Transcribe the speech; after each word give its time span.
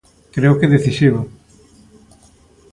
Creo 0.35 0.57
que 0.59 0.71
decisivo. 0.75 1.19